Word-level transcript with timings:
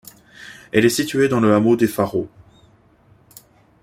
Elle 0.71 0.85
est 0.85 0.89
située 0.89 1.27
dans 1.27 1.39
le 1.39 1.53
hameau 1.53 1.75
des 1.75 1.85
Fareaux. 1.87 2.27